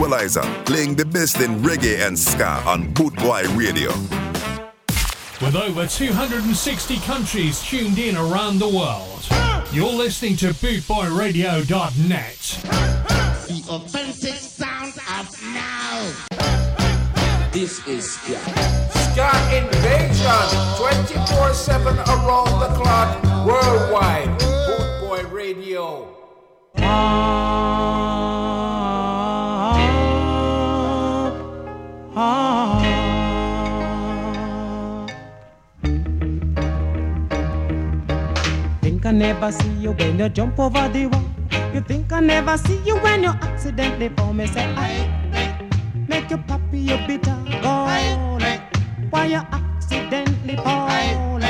[0.00, 3.90] Equalizer, playing the best in reggae and ska on Bootboy Radio.
[5.44, 9.28] With over 260 countries tuned in around the world,
[9.74, 12.38] you're listening to BootboyRadio.net.
[13.46, 16.10] The authentic sound of now.
[17.52, 18.38] This is ska.
[19.12, 20.48] Ska Invasion,
[20.80, 24.30] 24-7 around the clock, worldwide.
[24.40, 26.08] Bootboy Radio.
[26.78, 27.79] Ah.
[39.10, 41.24] I never see you when you jump over the wall.
[41.74, 44.46] You think I never see you when you accidentally fall me.
[44.46, 45.58] Say, I
[46.06, 48.40] make your poppy, your bitter gone.
[49.10, 51.42] Why you accidentally fall?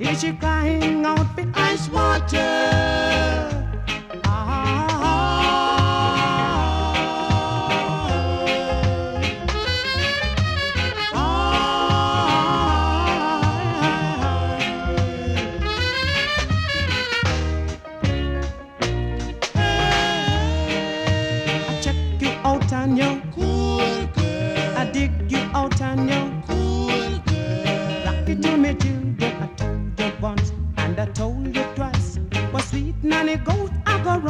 [0.00, 3.55] Is she crying out for ice water?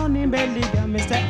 [0.06, 1.25] down in Belgium, Mr.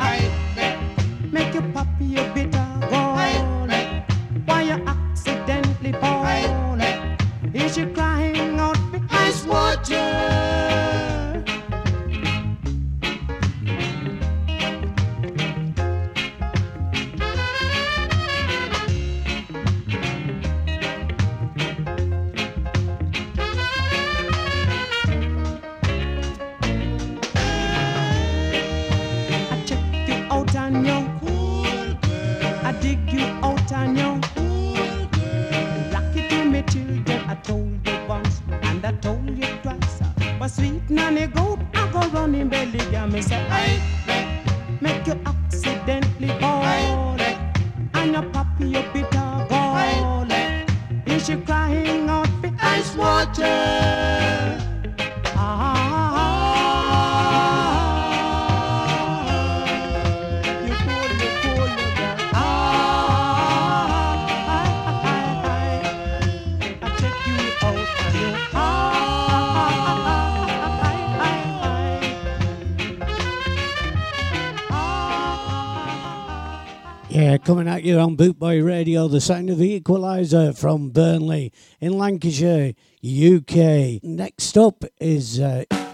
[77.87, 82.75] you're on Bootboy Radio, the sound of the equaliser from Burnley in Lancashire,
[83.05, 84.03] UK.
[84.03, 85.39] Next up is.
[85.39, 85.86] Uh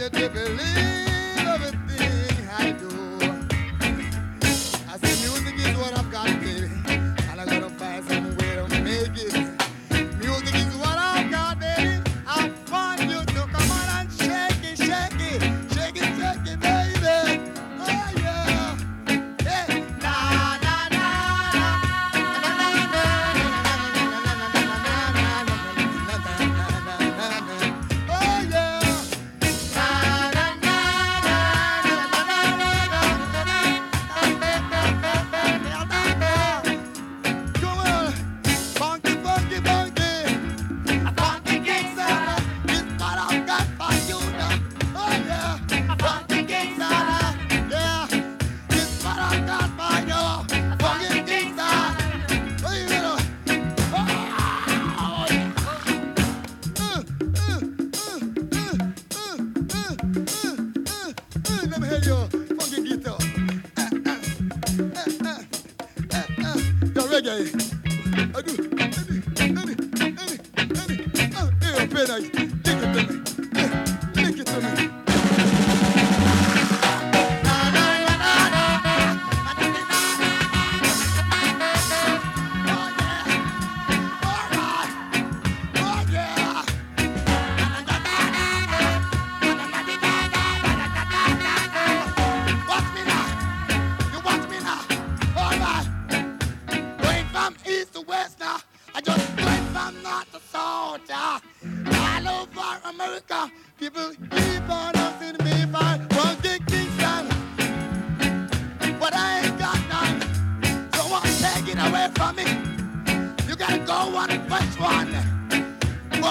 [0.00, 3.09] you to believe everything I do.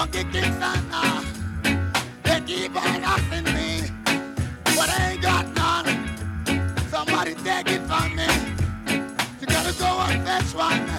[0.00, 1.22] funky kicks and uh,
[2.22, 3.82] they keep on asking me,
[4.74, 5.86] but I ain't got none.
[6.88, 8.26] Somebody take it from me.
[9.40, 10.89] You gotta go and fetch one.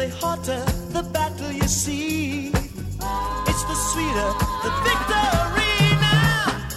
[0.00, 0.64] the hotter
[0.96, 2.46] the battle you see,
[3.50, 4.30] it's the sweeter
[4.64, 5.76] the victory.
[6.00, 6.68] Now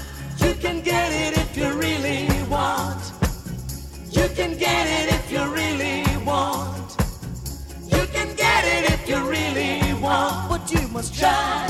[0.43, 3.01] you can get it if you really want.
[4.11, 6.89] You can get it if you really want.
[7.93, 10.49] You can get it if you really want.
[10.49, 11.65] But you must try,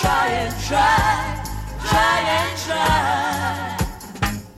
[0.00, 1.44] try and try,
[1.90, 3.76] try and try.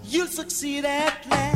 [0.05, 1.56] You'll succeed at last.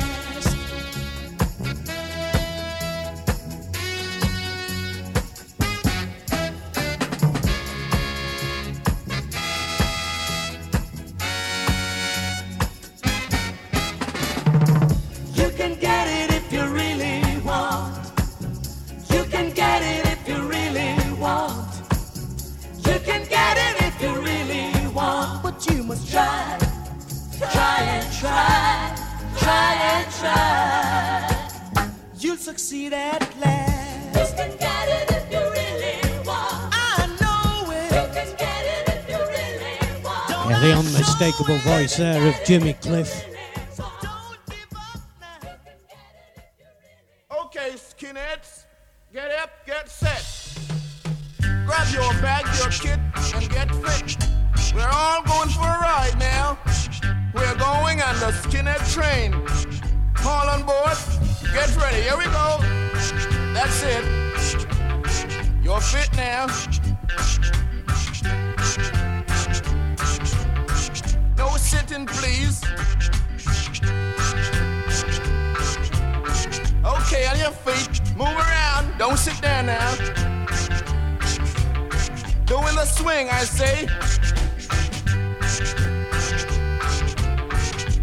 [41.48, 43.29] Voice there of Jimmy Cliff.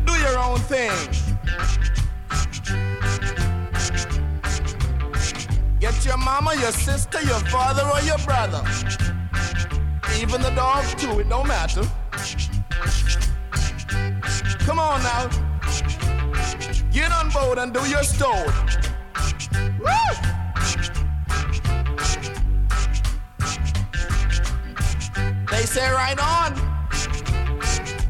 [0.06, 0.91] Do your own thing.
[5.79, 8.63] Get your mama, your sister, your father, or your brother.
[10.20, 11.84] Even the dog, too, it don't matter.
[14.65, 15.29] Come on now.
[16.91, 18.50] Get on board and do your story.
[19.79, 20.37] Woo!
[25.67, 26.53] Say right on.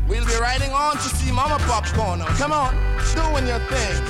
[0.07, 2.19] We'll be riding on to see Mama Popcorn.
[2.37, 2.75] Come on,
[3.15, 4.03] doing your thing.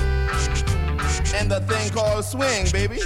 [1.34, 3.00] And the thing called swing, baby.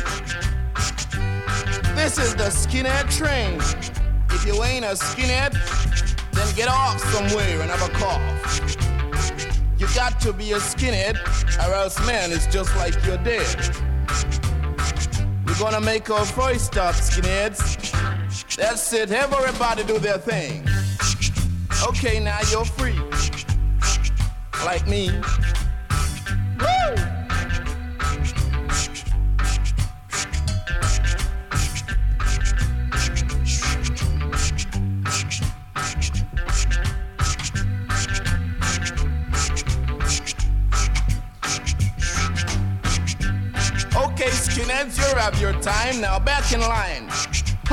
[1.94, 3.60] This is the skinhead train.
[4.30, 5.52] If you ain't a skinhead,
[6.32, 8.20] then get off somewhere and have a cough.
[9.78, 11.18] You got to be a skinhead,
[11.58, 13.46] or else, man, it's just like you're dead.
[15.46, 17.81] We're gonna make our voice stop, skinheads.
[18.56, 20.66] That's it, everybody do their thing.
[21.88, 22.98] Okay, now you're free.
[24.64, 25.10] Like me.
[26.60, 26.92] Woo!
[43.96, 46.00] Okay, skinheads, you have your time.
[46.00, 47.01] Now back in line.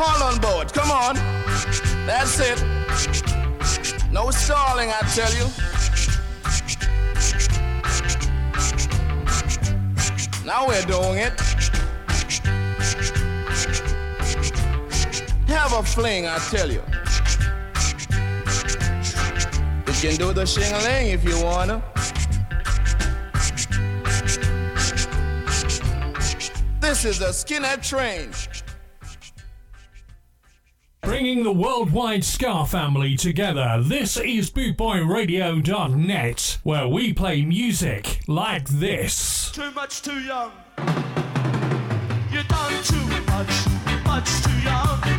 [0.01, 1.15] All on board, come on.
[2.05, 2.63] That's it.
[4.11, 5.45] No stalling, I tell you.
[10.45, 11.39] Now we're doing it.
[15.49, 16.81] Have a fling, I tell you.
[19.87, 21.83] You can do the shing-a-ling if you wanna.
[26.79, 28.31] This is the skinhead train.
[31.19, 39.51] Bringing the worldwide Ska family together, this is bootboyradio.net, where we play music like this.
[39.51, 40.53] Too much too young.
[42.31, 43.67] You done too much,
[44.05, 45.18] much too young.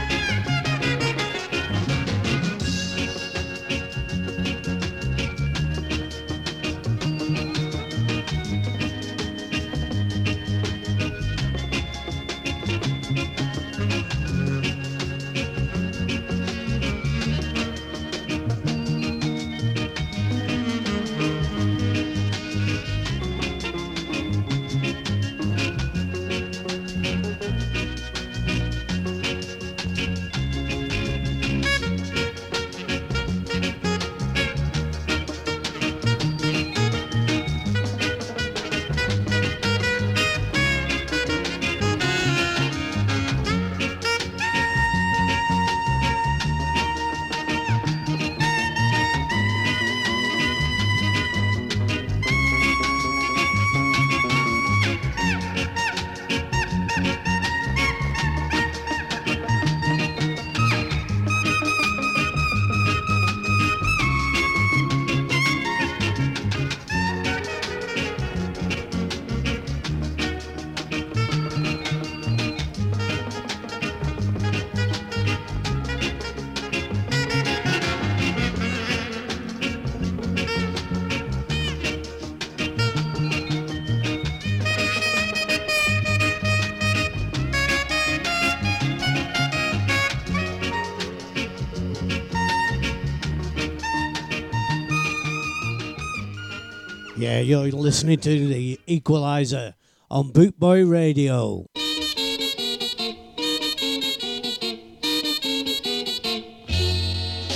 [97.41, 99.73] You're listening to the Equalizer
[100.11, 101.65] on Bootboy Radio.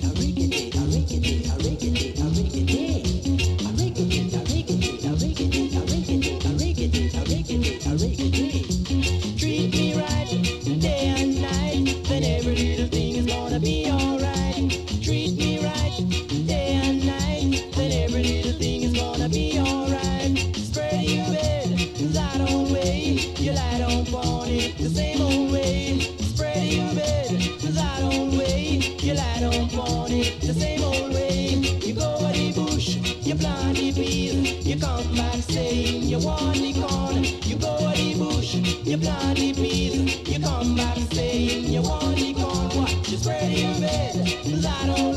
[39.05, 42.71] You come back saying you want it gone.
[42.71, 43.11] What?
[43.11, 44.29] You spread your bed.
[44.47, 45.13] You lie on.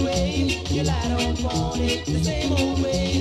[0.75, 2.05] You lie on want it.
[2.05, 3.14] The same old way.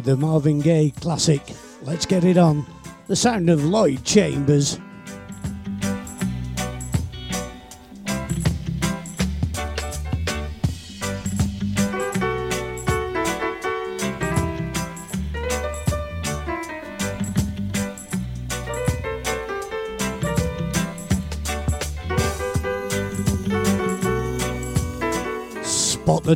[0.05, 1.41] the Marvin Gaye classic
[1.83, 2.67] Let's Get It On,
[3.07, 4.79] the sound of Lloyd Chambers.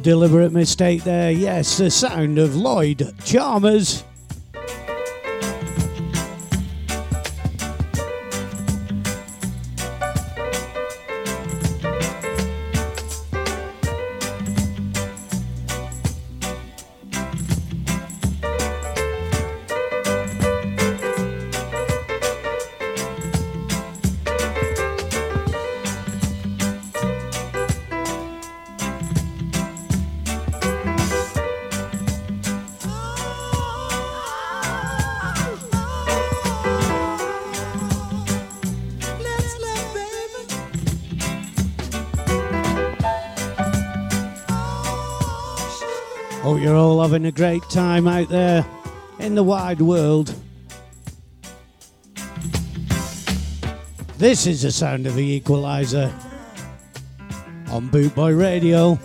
[0.00, 1.30] deliberate mistake there.
[1.30, 4.04] Yes, the sound of Lloyd Chalmers.
[46.48, 48.64] Hope you're all having a great time out there
[49.18, 50.34] in the wide world.
[54.16, 56.10] This is the sound of the equalizer
[57.70, 58.98] on Bootboy Radio.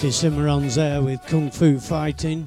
[0.00, 2.46] Yeah, Cimarons there with Kung Fu Fighting.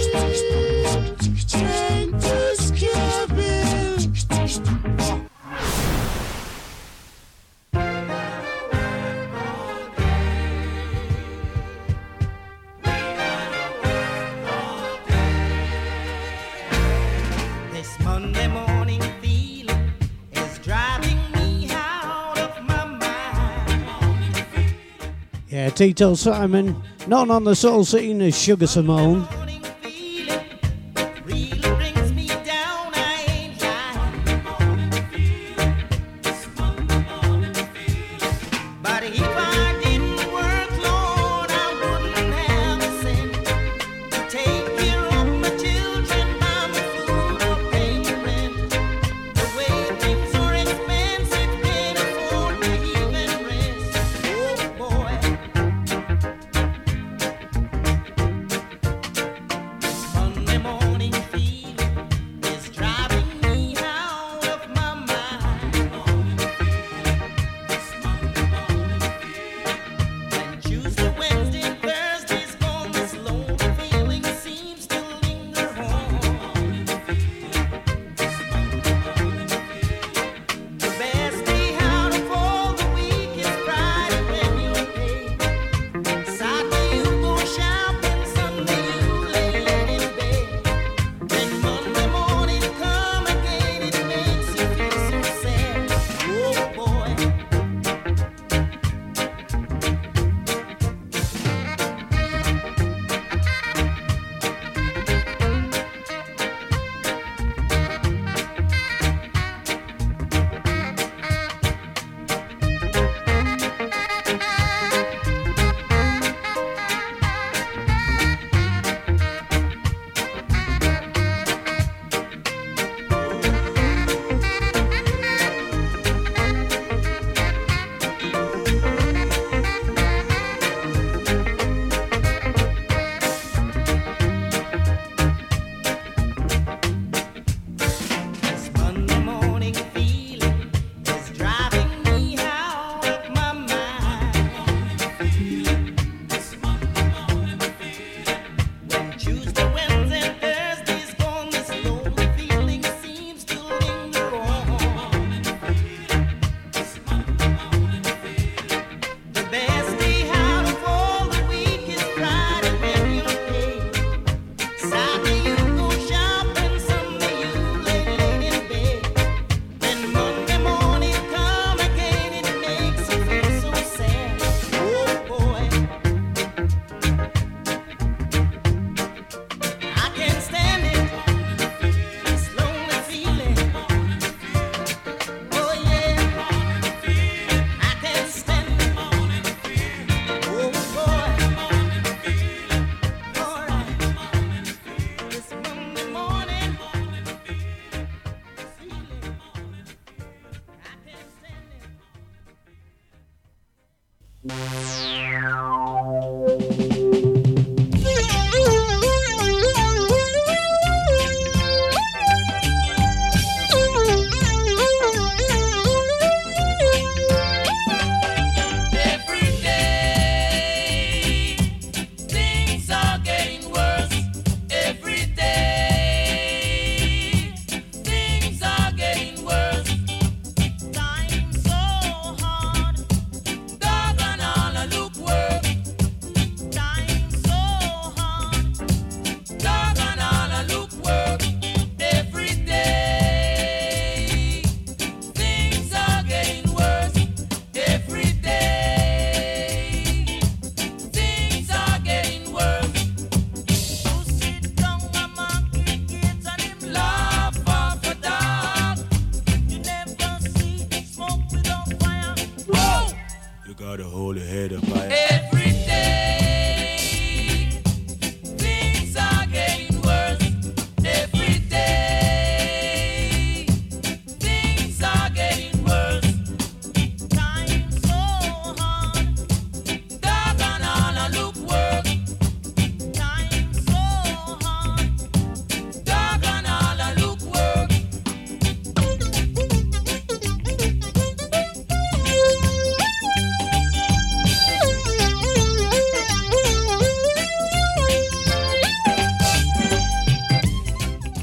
[25.81, 26.75] Tito Simon.
[27.07, 29.27] "None on the soul scene is Sugar Simone.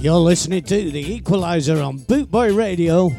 [0.08, 3.10] You're listening to The Equalizer on Bootboy Radio.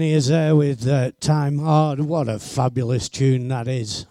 [0.00, 2.00] He is there with uh, Time Hard.
[2.00, 4.06] What a fabulous tune that is.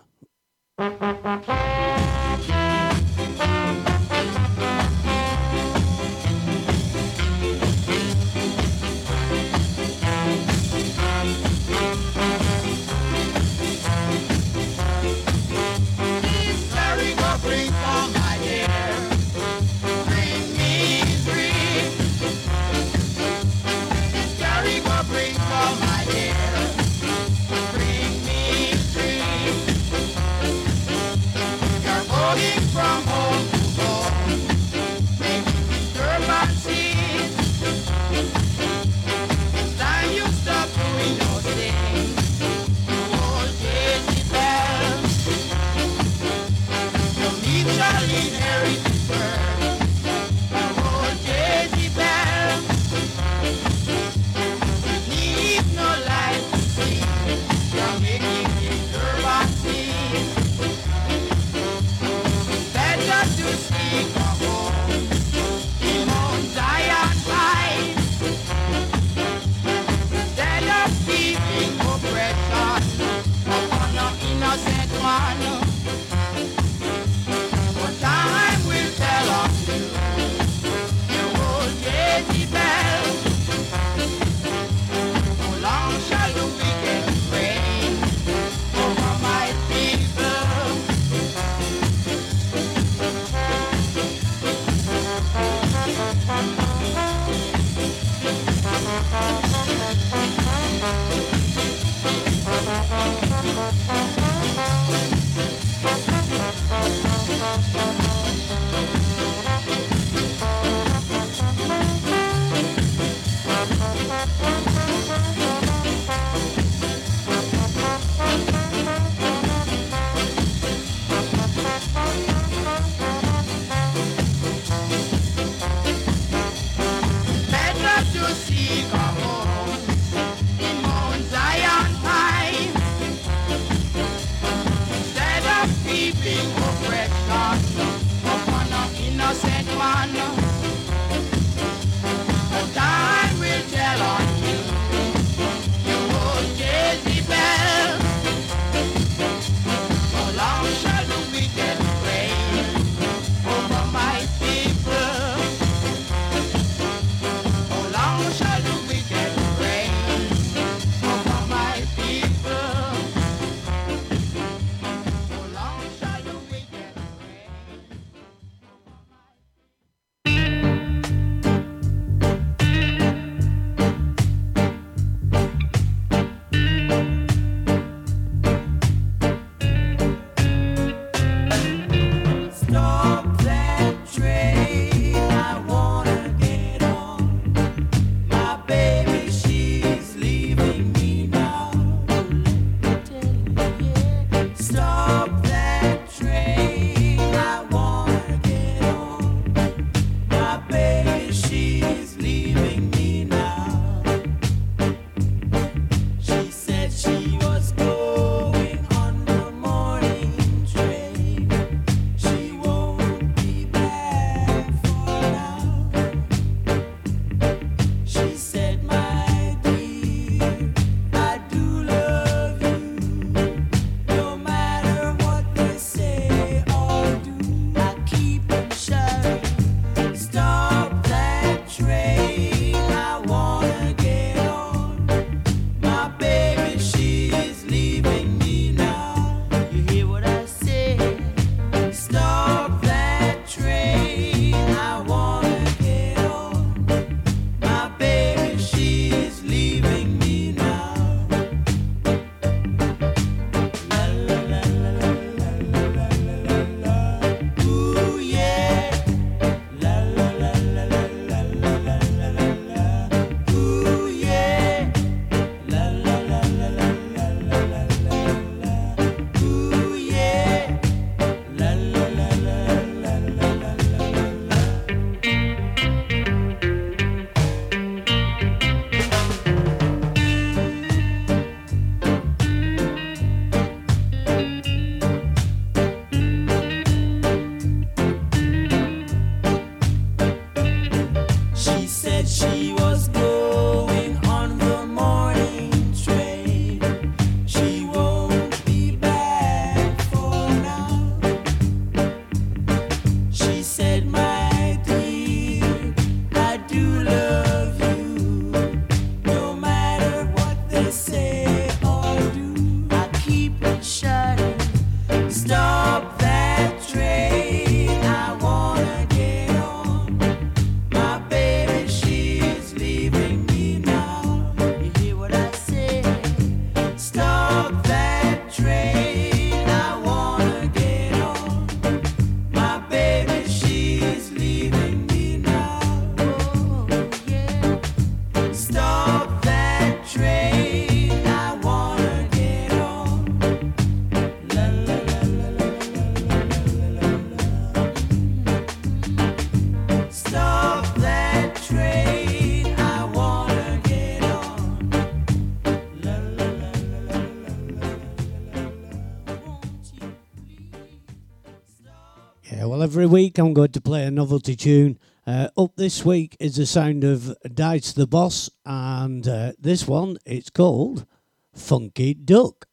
[362.95, 364.97] every week I'm going to play a novelty tune.
[365.27, 370.17] Uh, up this week is the sound of Dice the Boss, and uh, this one
[370.25, 371.05] it's called
[371.53, 372.67] Funky Duck.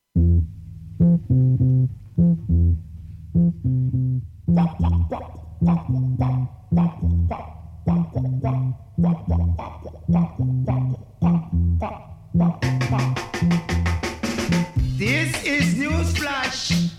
[14.97, 16.93] This is Newsflash.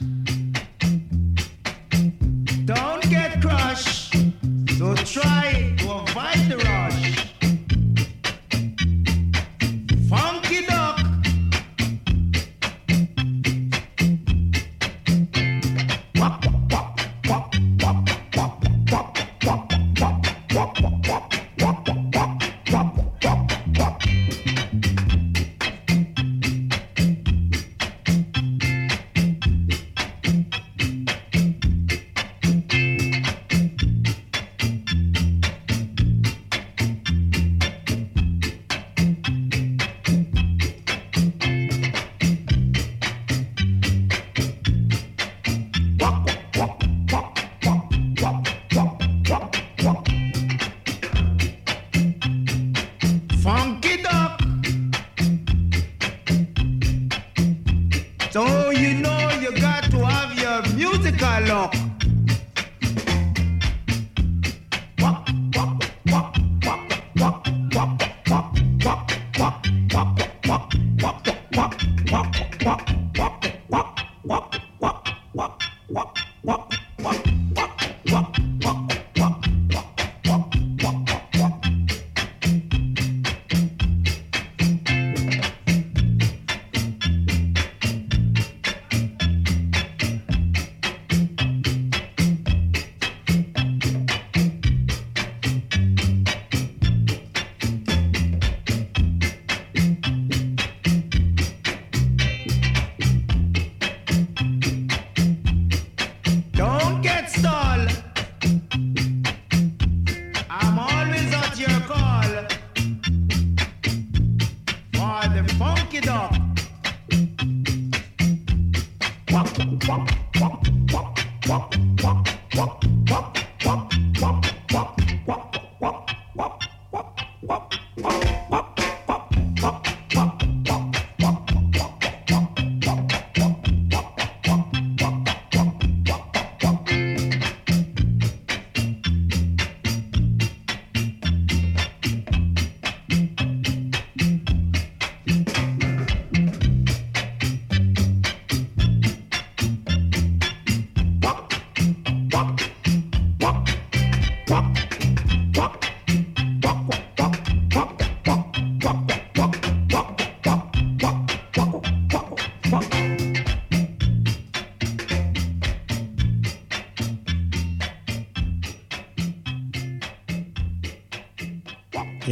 [2.66, 3.03] Don't
[4.84, 6.73] so try to avoid the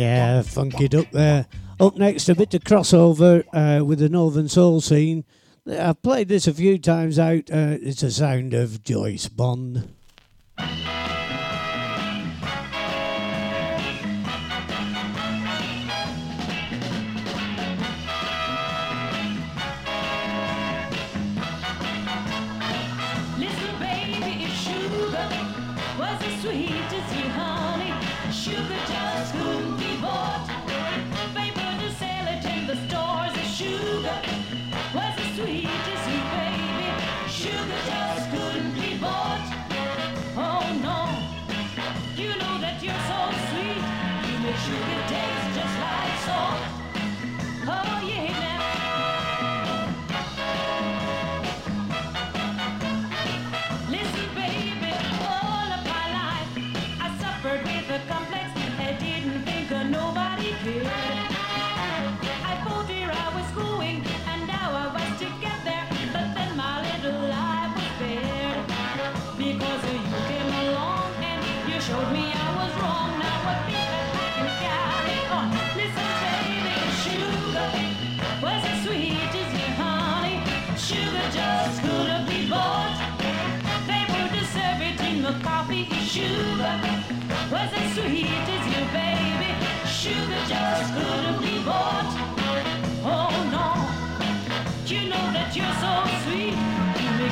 [0.02, 1.46] Yeah, funky up there.
[1.80, 5.26] Up next, a bit of crossover uh, with the Northern Soul scene.
[5.70, 7.52] I've played this a few times out.
[7.52, 9.88] Uh, it's a sound of Joyce Bond.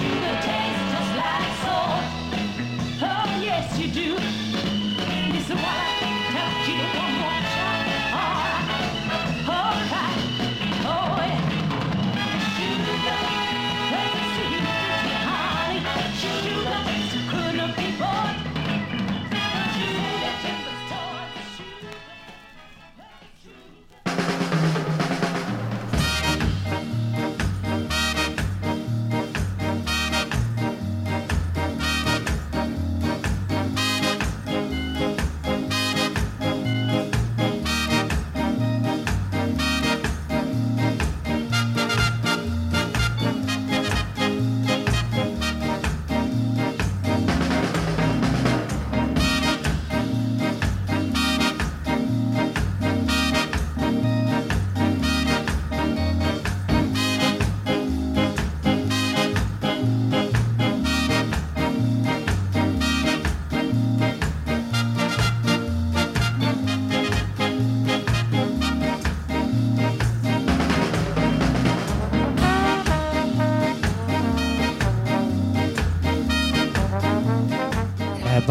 [0.00, 0.69] You make sugar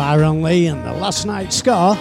[0.09, 1.95] Byron Lee and the Last Night Scar.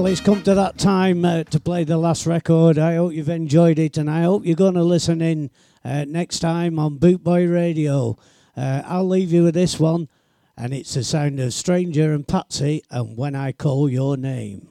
[0.00, 2.78] Well, it's come to that time uh, to play the last record.
[2.78, 5.50] I hope you've enjoyed it, and I hope you're going to listen in
[5.84, 8.16] uh, next time on Bootboy Radio.
[8.56, 10.08] Uh, I'll leave you with this one,
[10.56, 14.70] and it's the sound of Stranger and Patsy, and When I Call Your Name.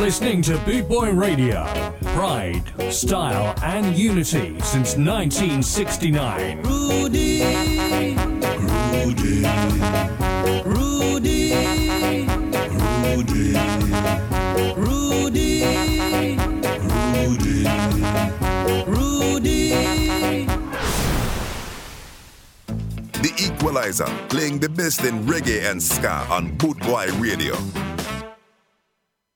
[0.00, 1.66] Listening to Boot Boy Radio.
[2.14, 6.62] Pride, style, and unity since 1969.
[6.62, 7.42] Rudy,
[8.64, 9.44] Rudy,
[10.64, 11.54] Rudy,
[13.04, 13.52] Rudy,
[14.74, 15.66] Rudy,
[17.20, 17.66] Rudy,
[18.86, 19.70] Rudy.
[23.20, 27.89] The Equalizer, playing the best in reggae and ska on Bootboy Radio.